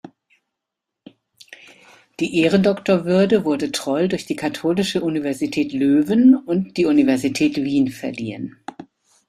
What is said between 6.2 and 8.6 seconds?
und die Universität Wien verliehen.